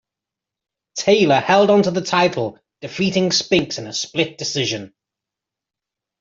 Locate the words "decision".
4.39-4.95